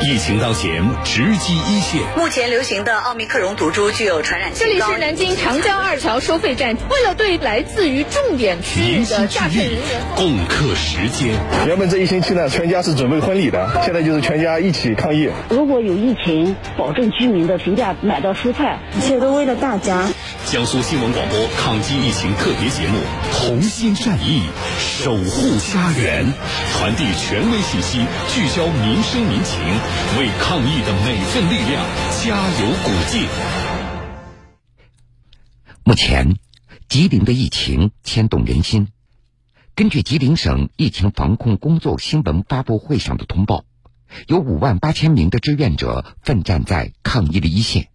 [0.00, 2.00] 疫情当前，直击一线。
[2.16, 9.80] 目前流行的奥密克戎毒株具有传染性这里是南京长江二桥收费站，为了对来自于重点区域的驾驶人员
[10.14, 11.34] 共克时间。
[11.66, 15.28] 原本这一星期呢，全家是准备婚礼的，现在就是全家一起抗疫。
[15.48, 20.08] 如果有疫情，保证居民的平价买到蔬菜，一切都为了大家。
[20.50, 22.98] 江苏新闻广播抗击疫情特别节目，
[23.34, 24.44] 同心善意，
[24.78, 26.32] 守护家园，
[26.72, 27.98] 传递权威信息，
[28.32, 29.60] 聚焦民生民情，
[30.18, 31.84] 为抗疫的每份力量
[32.24, 33.28] 加油鼓劲。
[35.84, 36.38] 目前，
[36.88, 38.88] 吉林的疫情牵动人心。
[39.74, 43.66] 根据吉林省疫情防控工作新闻发布会上的通报，
[44.26, 47.90] 有五万八千名的志愿者奋战在抗疫的一线。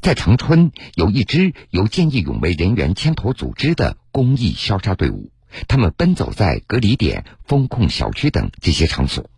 [0.00, 5.30] 在长春，有一支由见义勇为人员牵头组织的公益消杀队伍，
[5.68, 9.28] 他们奔走在隔离点、封控小区等这些场所。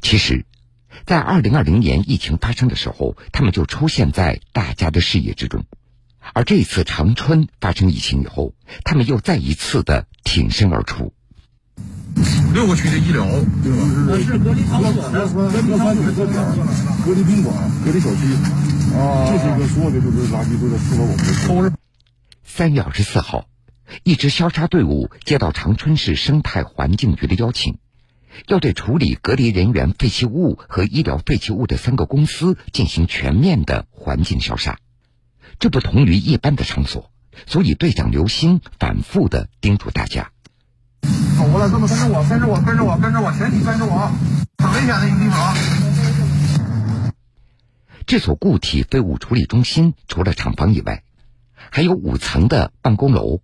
[0.00, 0.44] 其实，
[1.06, 5.64] 在二零二零年疫情发生的时候，他们就出现在大家的视野之中。
[6.34, 11.12] 而这次长春发生疫情以后，他们又再一次的挺身而出。
[12.52, 13.24] 六个区的医疗，
[14.18, 16.34] 是隔离场所的，隔离场所的
[17.04, 18.79] 隔离宾馆、隔离小区。
[18.94, 21.72] 啊，这些个所有的就是垃圾都是送到我们的收拾。
[22.42, 23.46] 三月二十四号，
[24.02, 27.78] 一支消杀队伍接到长春市生态环境局的邀请，
[28.48, 34.78] 要对处理隔离人员废弃物和医疗废弃物的三个公司进行全面的环境消杀。
[35.58, 37.10] 这不同于一般的场所，
[37.46, 40.30] 所以队长刘星反复的叮嘱大家：
[41.38, 44.10] 走过来，这么跟着我，跟着我，跟着我，跟着我，全体跟着我，
[44.58, 45.54] 很危险的一个地方啊。
[48.10, 51.04] 这所固体废物处理中心除了厂房以外，
[51.54, 53.40] 还有五层的办公楼。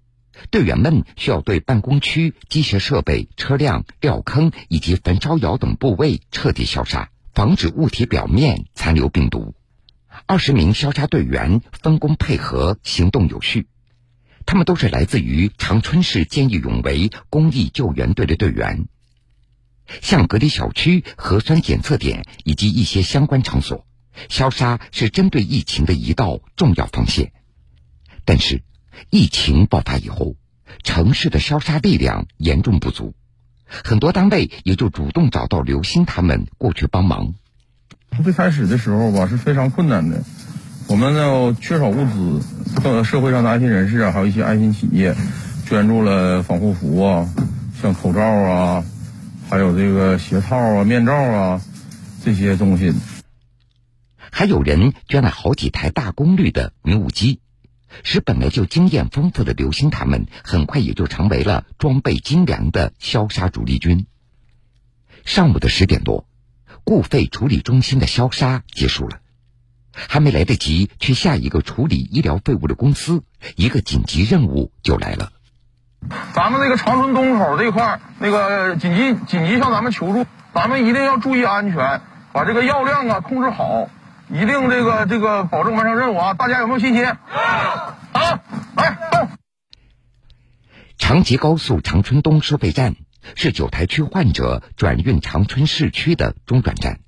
[0.51, 9.55] 队员们需要对办公区、机械设备、车辆、料坑以及焚烧窑等部位彻底消杀，防止物体表面残留病毒。
[10.27, 13.69] 二十名消杀队员分工配合，行动有序。
[14.47, 18.89] 他们都是来自于长春市见义勇为公益救援队的队员。
[20.03, 23.87] 像隔离小区、核酸检测点以及一些相关场所。
[24.29, 27.33] 消杀是针对疫情的一道重要防线，
[28.25, 28.63] 但是
[29.11, 30.37] 疫情爆发以后，
[30.83, 33.15] 城市的消杀力量严重不足，
[33.67, 37.35] 很多单位也就主动找到刘鑫他们过去帮忙。
[38.25, 40.23] 最开始的时候吧是非常困难的，
[40.89, 42.43] 我们呢缺少物资，
[43.05, 45.15] 社会上的爱心人士啊，还有一些爱心企业
[45.69, 47.29] 捐助了防护服啊，
[47.83, 48.85] 像口罩啊，
[49.51, 51.61] 还有这个鞋套啊、面罩啊
[52.25, 52.95] 这些东西。
[54.39, 57.41] 还有人捐了好几台大功率的迷雾机，
[58.05, 64.07] 使本来就经验丰富的刘星他们很快也就成为了装备精良的消杀主力军。
[65.25, 66.29] 上午的十点多，
[66.85, 69.21] 固废处理中心的消杀结束了，
[69.95, 73.23] 还没来得及去下一个处理医疗废物的公司，
[73.57, 75.33] 一个紧急任务就来了。
[76.35, 82.03] 咱们那个长春东口这块那个紧急紧急向咱们求助，咱们一定要注意安全，
[82.35, 83.89] 把这个药量啊控制好。
[84.29, 86.35] 一定这个这个保证完成任务啊！
[86.35, 87.07] 大家有没有信心？
[87.07, 88.41] 好，
[88.77, 89.29] 来动。
[90.99, 92.97] 长吉高速长春东收费站
[93.37, 96.99] 是九台区患者转运长春市区的中转站。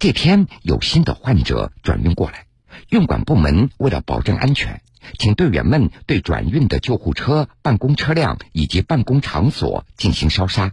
[0.00, 2.46] 这天有新的患者转运过来，
[2.88, 4.82] 运管部门为了保证安全，
[5.18, 10.72] 请队员们对转运的救护车、办公车辆以及办公场所进行消杀。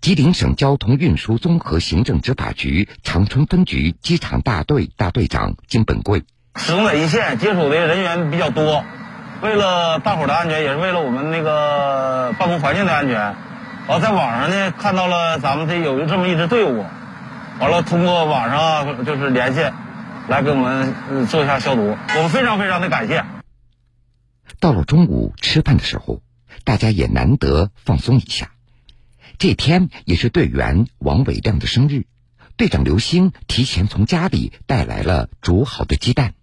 [0.00, 8.84] 吉林省交通运输综合行政执法局长春分局机场大队大队长金本贵，始终在一线接触的人员比较多，
[9.42, 13.34] 为了大伙的安全，也是为了我们那个办公环境的安全。
[13.88, 16.84] 完，在网上呢看到了咱们这有这么一支队伍，
[17.58, 19.74] 完了通过网上就是连线，
[20.28, 23.24] 来给我们做一下消毒，我们非常非常的感谢。
[24.60, 26.20] 到了中午吃饭的时候，
[26.64, 28.50] 大家也难得放松一下。
[29.38, 32.06] 这天也是队员王伟亮的生日，
[32.56, 36.34] 队长刘星提前从家里带来了煮好的鸡蛋。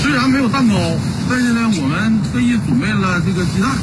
[0.00, 0.74] 虽然没有蛋糕，
[1.28, 3.76] 但是呢，我们特意准备了这个鸡蛋。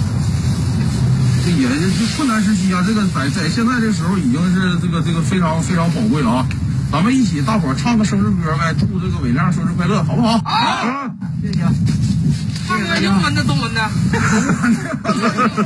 [1.45, 6.47] 这也是困难时期啊，这个在在现在这时候已经是这个这个非常非常宝贵了啊！
[6.91, 10.39] 咱们一起大伙唱个生日歌呗，祝这个伟亮生日快乐，好不好？
[10.39, 11.59] 好，谢谢。
[12.67, 13.89] 唱个英文的、中文的。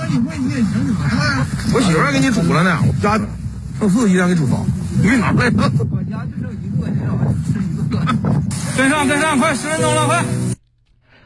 [0.10, 0.92] 你会你也行，你
[1.74, 3.18] 我媳妇儿给你煮了呢，我家
[3.80, 4.66] 剩四个鸡蛋给煮熟，
[5.01, 5.46] 你给拿来。
[5.46, 7.34] 我家就剩一个，你知道吗？
[7.46, 7.84] 吃一个。
[8.75, 10.25] 跟上，跟上，快十分钟了，快！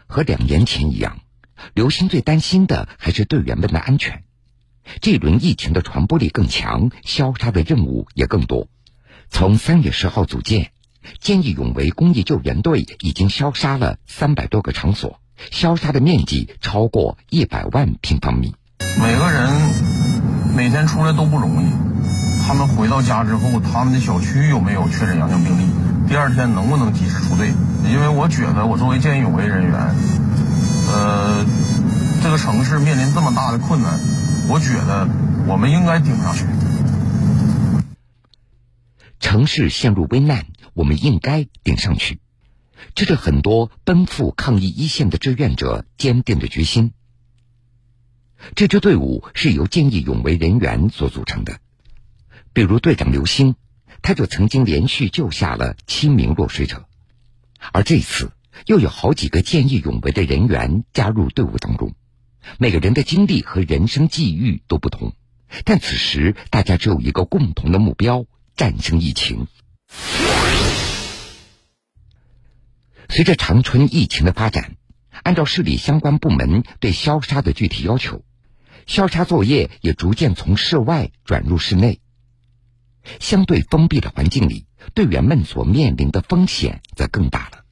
[0.07, 1.17] 和两年前一样，
[1.73, 4.23] 刘星最担心的还是队员们的安全。
[5.01, 8.67] 这轮疫情的传播力更强，消杀的任务也更多。
[9.29, 10.71] 从三月十号组建，
[11.19, 15.19] 见义勇为公益救援队已经消杀了三百多个场所，
[15.51, 18.55] 消杀的面积超过一百万平方米。
[18.99, 19.49] 每个人
[20.55, 21.67] 每天出来都不容易，
[22.45, 25.65] 他们回到家之后，他们的小区有没有确诊阳性病例？
[26.07, 27.51] 第二天能不能及时出队？
[27.85, 29.73] 因为我觉得，我作为见义勇为人员，
[30.87, 31.45] 呃，
[32.21, 33.99] 这个城市面临这么大的困难，
[34.49, 35.07] 我觉得
[35.47, 36.45] 我们应该顶上去。
[39.19, 42.19] 城市陷入危难，我们应该顶上去，
[42.95, 46.91] 这是很多奔赴抗疫一线的志愿者坚定的决心。
[48.55, 51.59] 这支队伍是由见义勇为人员所组成的，
[52.53, 53.55] 比如队长刘星，
[54.01, 56.85] 他就曾经连续救下了七名落水者，
[57.71, 58.31] 而这次
[58.65, 61.93] 又有好几个见义勇为的人员加入队伍当中，
[62.57, 65.13] 每个人的经历和人生际遇都不同，
[65.63, 68.25] 但此时大家只有一个共同的目标。
[68.55, 69.47] 战胜疫情。
[73.13, 74.75] 随着长春疫情的发展，
[75.21, 78.25] 按照市里相关部门对消杀的具体要求，
[78.87, 81.99] 消杀作业也逐渐从室外转入室内。
[83.19, 84.65] 相对封闭的环境里，
[84.95, 87.62] 队员们所面临的风险则更大了。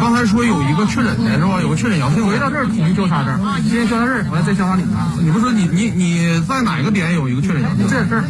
[0.00, 1.60] 刚才说有一个确诊的是吧？
[1.60, 3.38] 有个确诊阳性，回到这儿统一交叉这儿，
[3.68, 4.94] 先交叉这儿，完了再交叉里面。
[5.20, 7.86] 你不说你你你在哪个点有一个确诊阳性？
[7.88, 8.20] 这这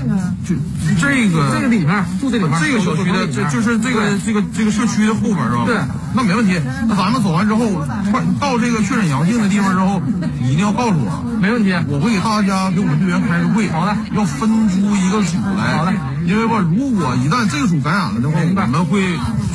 [0.46, 0.54] 就
[0.98, 5.64] 这个这个里面住这里面，这个小区的这就是这个这个这个社区的后门是吧？
[5.66, 5.76] 对，
[6.14, 6.58] 那没问题。
[6.88, 7.66] 那咱们走完之后，
[8.10, 10.00] 快到这个确诊阳性的地方之后，
[10.40, 11.74] 你一定要告诉我，没问题。
[11.88, 15.92] 我会给大家给我们队员开个会，好的，要分出一个组来，好的。
[16.24, 19.00] 因为吧，如果一旦这个组感染了的话，我们会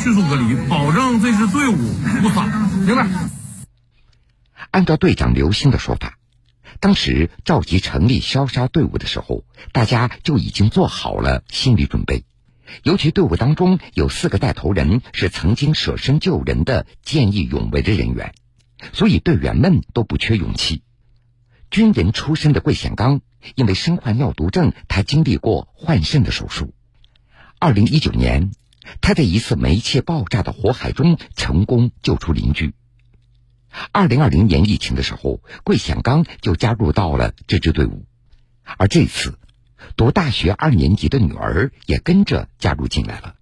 [0.04, 1.78] 迅速隔离，保证这支队伍
[2.22, 2.70] 不散。
[2.86, 3.08] 明白。
[4.70, 6.18] 按照队长刘星的说法，
[6.82, 12.26] 当时召集成立消杀队伍的时候，大家就已经做好了心理准备。
[12.84, 18.34] 尤其队伍当中有四个带头人是曾经舍身救人的见义勇为的人员，
[18.92, 20.84] 所以队员们都不缺勇气。
[21.72, 23.22] 军人出身的桂显刚。
[23.56, 26.74] 因为身患尿毒症，他经历过换肾的手术。
[27.60, 28.52] 二零一九年，
[29.02, 32.74] 他在一次煤气爆炸的火海中成功救出邻居。
[33.92, 38.06] 二零二零年疫情的时候，桂显刚就加入到了这支队伍，
[38.78, 39.38] 而这次，
[39.96, 43.36] 读大学二年级的女儿也跟着加入进来了。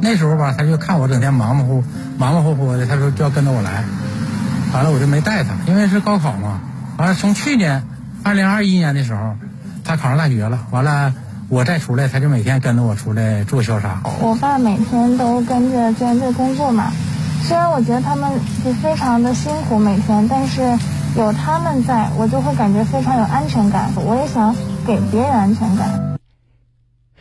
[0.00, 1.82] 那时候吧，他就看我整天忙忙乎
[2.18, 3.84] 忙忙活活的，他说就要跟着我来，
[4.72, 6.60] 完了我就没带他，因为是高考嘛。
[6.96, 7.84] 完了，从去年。
[8.22, 9.36] 二零二一年的时候，
[9.84, 10.66] 他考上大学了。
[10.70, 11.14] 完了，
[11.48, 14.02] 我再出来，他就每天跟着我出来做消杀。
[14.20, 16.92] 我爸每天都跟着志愿队工作嘛，
[17.42, 18.32] 虽然我觉得他们
[18.64, 20.62] 就非常的辛苦每天，但是
[21.16, 23.92] 有他们在，我就会感觉非常有安全感。
[23.96, 24.54] 我也想
[24.86, 26.18] 给别人安全感。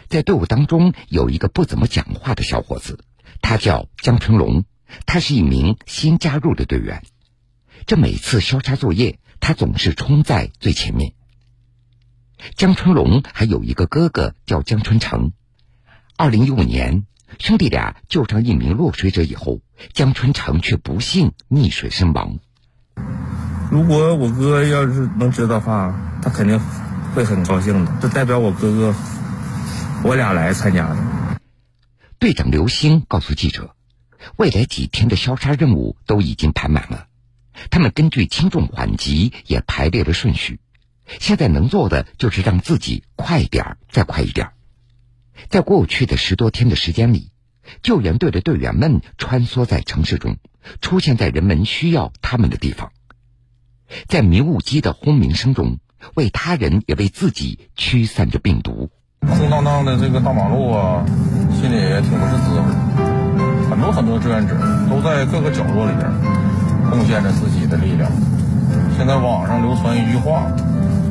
[0.09, 2.99] 在队伍当中有一个不怎么讲话的小伙子，
[3.41, 4.63] 他叫江成龙，
[5.05, 7.03] 他是一名新加入的队员。
[7.85, 9.19] 这每次消杀作业。
[9.45, 11.11] 他总是冲在最前面。
[12.56, 15.31] 江春龙还有一个哥哥叫江春成。
[16.18, 17.06] 二零一五年，
[17.40, 19.62] 兄弟俩救上一名落水者以后，
[19.94, 22.40] 江春成却不幸溺水身亡。
[23.72, 26.60] 如果我哥要是能知道的话，他肯定
[27.16, 27.92] 会很高兴的。
[28.01, 28.95] 这代表我哥哥，
[30.04, 30.98] 我俩来参加的。
[32.19, 33.76] 队长刘星告诉记者，
[34.38, 37.07] 未来几天的消杀任务都已经排满了。
[37.71, 40.59] 他们根据轻重缓急也排列了顺序，
[41.19, 44.54] 现在能做的就是让自己快点儿，再快一点儿。
[45.50, 47.31] 在过去的十多天的时间里，
[47.81, 50.38] 救援队的队员们穿梭在城市中，
[50.81, 52.92] 出现在人们需要他们的地方，
[54.07, 55.80] 在迷雾机的轰鸣声中，
[56.14, 58.90] 为他人也为自己驱散着病毒。
[59.22, 61.06] 空荡荡的这个大马路啊，
[61.60, 62.62] 心里也挺不是滋味。
[63.69, 64.56] 很多很多志愿者
[64.90, 66.10] 都在各个角落里边。
[66.92, 68.12] 贡献着自己的力量。
[68.95, 70.45] 现在网上流传一句话，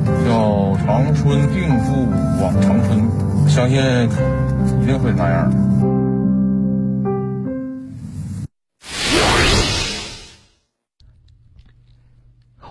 [0.05, 2.09] 叫“长春定复
[2.43, 3.09] 往长春”，
[3.49, 3.79] 相信
[4.83, 5.57] 一定会那样的。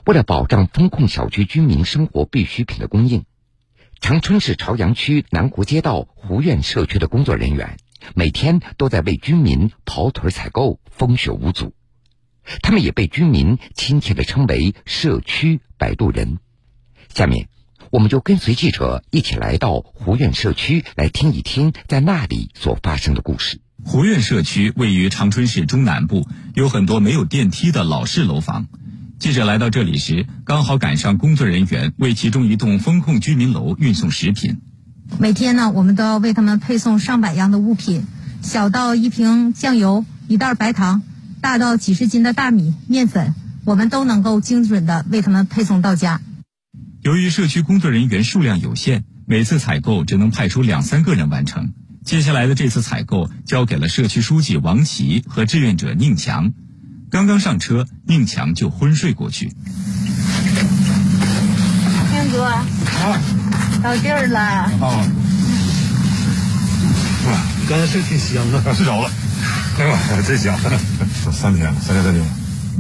[0.05, 3.23] 为了保障封控小区居民生活必需品的供应，
[4.01, 7.77] 长春市朝阳区南湖街道湖苑社区的工作人员
[8.15, 11.73] 每天都在为居民跑腿采购，风雪无阻。
[12.61, 16.39] 他们也被居民亲切的称为“社区摆渡人”。
[17.13, 17.47] 下面，
[17.91, 23.59] 我们就跟随记者一起来到湖苑社区，来听一听在那里所发生的故事。
[23.83, 28.67] 湖苑社区位于长春市中南部，有很多没有电梯的老式楼房。
[29.19, 34.61] 记者来到这里时，刚好赶上工作人员为其中一栋封控居民楼运送食品。
[35.19, 38.05] 每天呢，我们都要为他们配送上百样的物品，
[38.41, 41.03] 小到一瓶酱油、一袋白糖，
[41.41, 46.21] 大到几十斤的大米、面粉，我们都能够精准的为他们配送到家。
[47.01, 51.73] 由于社区工作人员数量有限，每次采购只能派出两三个人完成。
[52.05, 56.53] 接下来的这次采购交给了社区书记王琦和志愿者宁强。
[57.09, 59.47] 刚刚上车，宁强就昏睡过去。
[62.11, 62.63] 宁哥，啊，
[63.81, 64.39] 到地儿了。
[64.39, 64.69] 啊，
[67.25, 69.09] 哇，刚才睡挺香的，睡着了。
[69.79, 69.85] 哎
[70.17, 70.55] 呦，真香！
[71.25, 72.23] 都三天了，三天三天。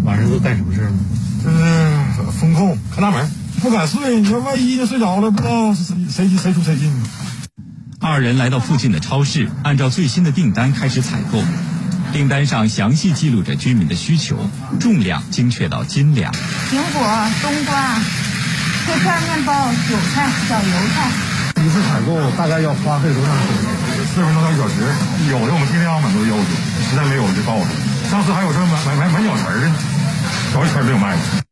[0.03, 0.99] 晚上都干什么事儿呢？
[2.15, 3.27] 就是风控，看大门，
[3.61, 4.19] 不敢睡。
[4.19, 6.91] 你说万一就睡着了，不知道谁谁谁出谁进。
[7.99, 11.43] 二人来到附近的超市，按照最新的订单开始采购。
[12.11, 14.35] 订单上详细记录着居民的需求，
[14.79, 16.33] 重量精确到斤两。
[16.33, 17.99] 苹果、冬瓜、
[18.85, 19.53] 切片面包、
[19.87, 21.09] 韭菜、小油菜。
[21.63, 24.05] 一次采购大概要花费多长时间？
[24.07, 24.81] 四十分钟到一小时。
[25.29, 26.43] 有的我们尽量满足要求，
[26.89, 27.65] 实在没有就告诉。
[28.09, 29.71] 上次还有这买买买买鸟盆的，
[30.51, 31.50] 小一圈没有卖的。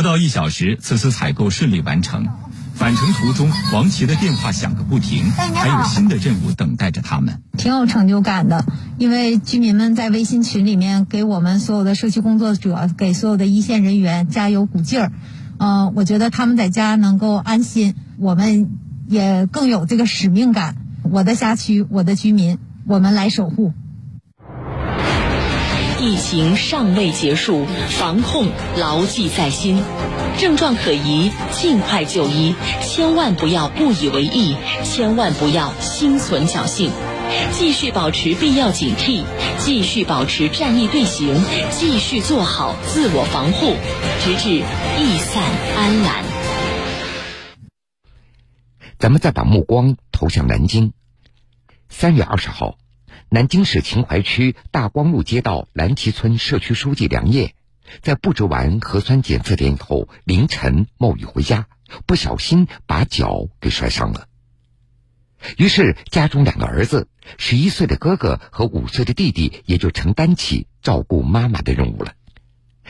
[0.00, 2.26] 不到一小时，此次采购顺利完成。
[2.72, 7.42] 返程途中，王琦的电话响个不停，还有新的任务等待着他们。
[7.58, 8.64] 挺有成就感的，
[8.96, 15.12] 因为居民们在微信群里面给我们所有的社区工作者、给所有的一线人员加油鼓劲儿。
[15.58, 18.70] 嗯，我觉得他们在家能够安心，我们
[19.06, 20.76] 也更有这个使命感。
[21.02, 23.74] 我的辖区，我的居民，我们来守护。
[26.00, 29.82] 疫情尚未结束，防控牢记在心。
[30.38, 36.90] 症状可疑，尽快就医，千万不要不以为意，千万不要心存侥幸，
[37.52, 39.24] 继续保持必要警惕，
[39.58, 43.74] 继续保持战役队形，继续做好自我防护，
[44.24, 45.42] 直至疫散
[45.76, 46.24] 安澜。
[48.98, 50.94] 咱们再把目光投向南京。
[51.90, 52.76] 三月二十号，
[53.32, 57.54] 南京市秦淮区大光路街道蓝旗村社区书记梁烨。
[58.02, 61.68] 在布置完核酸检测点以后，凌晨冒雨回家，
[62.06, 64.26] 不小心把脚给摔伤了。
[65.56, 67.06] 于是，家中两个儿子，
[67.38, 72.14] 十一岁的哥哥和五岁的弟弟，也就承担起照顾妈妈的任务了。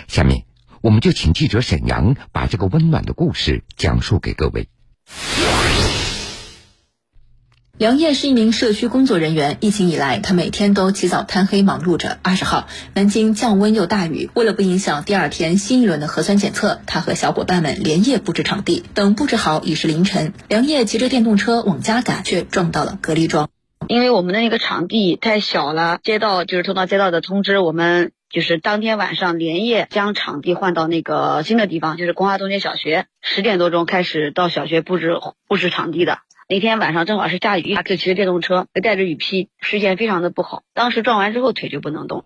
[0.08, 0.46] 下面，
[0.80, 4.70] 我们就请记者沈阳把这个温暖的故事讲述给各位。
[7.80, 9.56] 梁烨是一名社区工作人员。
[9.62, 12.18] 疫情以来，他每天都起早贪黑忙碌着。
[12.22, 18.84] 二十号，南京降温又大雨，为了不影响第二天新一轮的核酸检测，他和小伙伴们连夜布置场地。
[18.92, 23.48] 等布置好已是凌晨，梁烨骑着电动车往家赶，却撞到了隔离桩。
[23.88, 33.06] 因为我们的那个场地太小了，街道就是收到街道的通知，我们就是当天晚上连夜将场地换到那个新的地方，就是光华东街小学。
[33.22, 35.14] 十点多钟开始到小学布置
[35.48, 36.18] 布置场地的。
[36.52, 40.64] 那天晚上正好是下雨，就骑着电动车，带着雨披，视线非常的不好。
[40.74, 42.24] 当时撞完之后腿就不能动，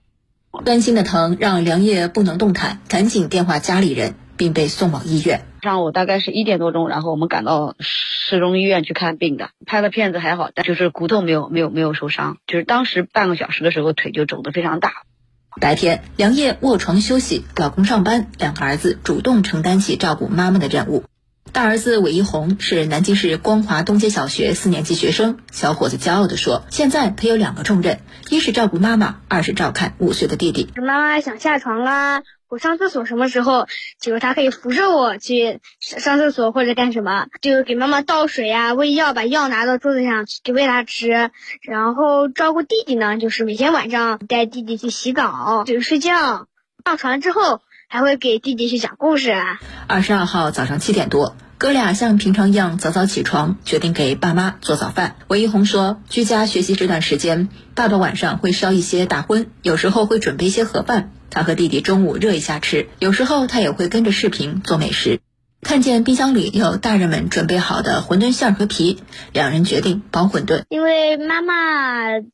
[0.65, 5.43] 钻心的疼让梁烨不能动弹，赶紧电话家里人，并被送往医院。
[5.61, 15.03] 上午大概是一点多钟，然后我们赶到市中医院去看病的，拍了片子还好，但就是骨头没有没有没有受伤，就是当时半个小时的时候腿就肿得非常大。
[15.61, 21.05] 白天，梁烨卧床休息，老公上班，两个儿子主动承担起照顾妈妈的任务。
[21.53, 25.39] 大儿子韦一红是南京市光华东街小学四年级学生。
[25.53, 30.71] 小伙子骄傲地说：“现在他有两个重任，一是照顾妈妈，二是照看五岁的弟弟。
[30.77, 33.69] 妈妈想下床啦，我上厕所什么时候，
[34.01, 41.31] 就是他可以扶着我去上厕所或者干什么，就是给妈妈倒水呀、喂药，把药拿到桌子上去喂他吃。
[41.63, 46.49] 然后照顾弟弟呢，就是每天晚上带弟弟去洗澡，就是睡觉。
[46.85, 47.63] 上床之后
[47.95, 51.37] 还会给弟弟去讲故事啊。”二十二号早上七点多。
[51.59, 55.15] 哥俩像平常一样早早起床，决定给爸妈做早饭。
[55.29, 62.89] 韦一红说，居家学习这段时间，爸爸晚上会烧一些大荤，有时候会准备一些盒饭，他和弟弟中午热一下吃。
[62.99, 65.21] 有时候他也会跟着视频做美食。
[65.65, 69.03] 看见冰箱里有大人们准备好的馄饨馅和皮，
[69.33, 70.63] 两人决定包馄饨。
[70.69, 71.55] 因为妈妈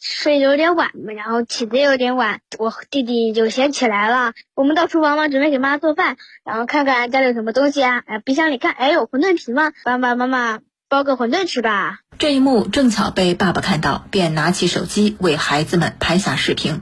[0.01, 4.33] 睡得有点晚嘛，然后起得有点晚，我弟弟就先起来了。
[4.57, 8.03] 我们到厨房嘛，准备给妈妈做饭，然后看看家里有什么东西啊。
[8.05, 9.71] 哎，冰箱里看，哎，有馄饨皮吗？
[9.85, 10.59] 爸爸妈妈
[10.89, 12.01] 包个馄饨吃吧。
[12.19, 16.81] 这一幕正巧被爸爸看到，便拿起手机为孩子们拍下视频。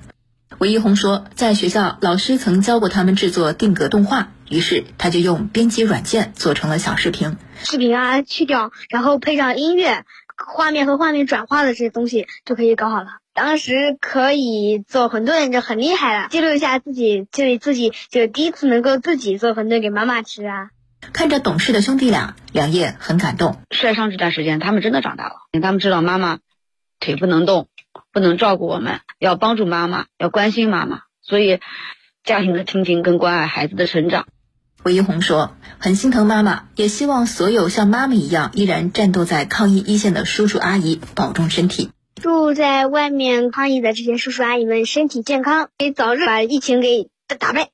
[0.56, 4.30] 韦一红说，在学校老师曾教过他们制作定格动画。
[4.50, 10.04] 于是他就用编辑软件做成了小视频，视频啊去掉，然后配上音乐，
[10.36, 13.08] 画面和画面转化的这些东西就可以搞好了。
[13.34, 20.70] 当时可以做馄饨就很厉害了，记录一下自己，就自己就第一次能够自己做馄饨给妈妈吃啊。
[21.12, 23.62] 看着懂事的兄弟俩，梁烨很感动。
[23.70, 26.38] 摔伤这段时间，他们真的长大了，他们知道妈妈
[26.98, 27.68] 腿不能动，
[28.12, 31.60] 不能照顾我们，要帮助妈妈，要关心妈妈，所以
[32.24, 34.26] 家庭的亲情更关爱孩子的成长。
[34.84, 41.90] 韦一红说：“很心疼妈妈，也希望所有像妈妈一样依然战斗在抗疫一线的叔叔阿姨保重身体。
[42.14, 47.08] 祝在外面抗疫的这些叔叔阿姨们身体健康，可以早日把疫情给
[47.38, 47.70] 打败。”